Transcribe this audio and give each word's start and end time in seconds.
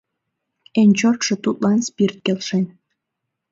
Эн 0.79 0.89
чотшо 0.99 1.33
тудлан 1.43 1.79
спирт 1.87 2.17
келшен. 2.25 2.65